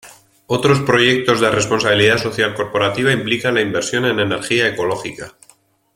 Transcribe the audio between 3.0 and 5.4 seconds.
implican la inversión en energía ecológica.